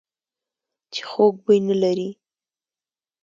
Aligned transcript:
چې 0.93 1.01
خوږ 1.09 1.35
بوی 1.43 1.59
نه 1.67 1.75
لري. 1.81 2.09